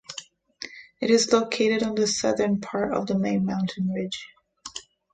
[0.99, 4.29] It is located on the southern part of the main mountain ridge.